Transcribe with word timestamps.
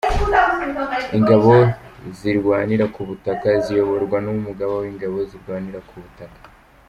Ingabo 1.17 1.53
Zirwanira 2.17 2.85
ku 2.93 3.01
Butaka 3.09 3.47
ziyoborwa 3.63 4.17
n’Umugaba 4.25 4.73
w’Ingabo 4.81 5.17
Zirwanira 5.29 5.79
ku 5.89 5.95
Butaka. 6.03 6.39